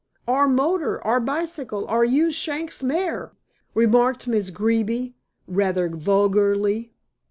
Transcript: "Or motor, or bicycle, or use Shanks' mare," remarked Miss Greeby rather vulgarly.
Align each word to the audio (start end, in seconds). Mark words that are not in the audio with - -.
"Or 0.25 0.47
motor, 0.47 0.97
or 1.05 1.19
bicycle, 1.19 1.85
or 1.87 2.03
use 2.03 2.33
Shanks' 2.33 2.81
mare," 2.81 3.33
remarked 3.75 4.25
Miss 4.27 4.49
Greeby 4.49 5.13
rather 5.45 5.89
vulgarly. 5.89 6.95